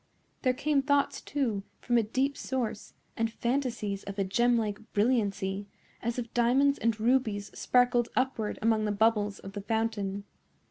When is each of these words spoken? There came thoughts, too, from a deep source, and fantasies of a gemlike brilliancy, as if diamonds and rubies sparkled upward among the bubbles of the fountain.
There 0.41 0.55
came 0.55 0.81
thoughts, 0.81 1.21
too, 1.21 1.61
from 1.79 1.95
a 1.95 2.01
deep 2.01 2.35
source, 2.35 2.95
and 3.15 3.31
fantasies 3.31 4.03
of 4.05 4.17
a 4.17 4.23
gemlike 4.23 4.79
brilliancy, 4.93 5.67
as 6.01 6.17
if 6.17 6.33
diamonds 6.33 6.79
and 6.79 6.99
rubies 6.99 7.51
sparkled 7.53 8.09
upward 8.15 8.57
among 8.63 8.85
the 8.85 8.91
bubbles 8.91 9.37
of 9.37 9.53
the 9.53 9.61
fountain. 9.61 10.23